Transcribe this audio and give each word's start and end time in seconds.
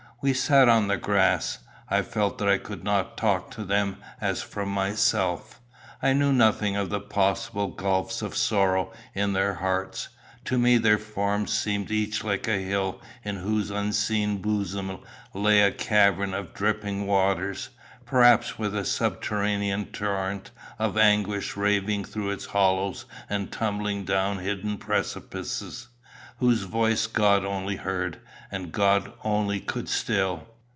We 0.23 0.33
sat 0.35 0.69
on 0.69 0.87
the 0.87 0.97
grass. 0.97 1.57
I 1.89 2.03
felt 2.03 2.37
that 2.37 2.47
I 2.47 2.59
could 2.59 2.83
not 2.83 3.17
talk 3.17 3.49
to 3.57 3.63
them 3.65 3.97
as 4.21 4.43
from 4.43 4.69
myself. 4.69 5.59
I 5.99 6.13
knew 6.13 6.31
nothing 6.31 6.75
of 6.75 6.91
the 6.91 6.99
possible 6.99 7.69
gulfs 7.69 8.21
of 8.21 8.37
sorrow 8.37 8.93
in 9.15 9.33
their 9.33 9.55
hearts. 9.55 10.09
To 10.45 10.59
me 10.59 10.77
their 10.77 10.99
forms 10.99 11.51
seemed 11.51 11.89
each 11.89 12.23
like 12.23 12.47
a 12.47 12.59
hill 12.63 13.01
in 13.25 13.37
whose 13.37 13.71
unseen 13.71 14.37
bosom 14.43 14.99
lay 15.33 15.61
a 15.63 15.71
cavern 15.71 16.35
of 16.35 16.53
dripping 16.53 17.07
waters, 17.07 17.69
perhaps 18.05 18.59
with 18.59 18.75
a 18.75 18.85
subterranean 18.85 19.85
torrent 19.87 20.51
of 20.77 20.99
anguish 20.99 21.57
raving 21.57 22.05
through 22.05 22.29
its 22.29 22.45
hollows 22.45 23.05
and 23.27 23.51
tumbling 23.51 24.03
down 24.03 24.37
hidden 24.37 24.77
precipices, 24.77 25.87
whose 26.37 26.63
voice 26.63 27.05
God 27.05 27.45
only 27.45 27.75
heard, 27.75 28.19
and 28.49 28.71
God 28.71 29.13
only 29.23 29.59
could 29.59 29.87
still. 29.87 30.47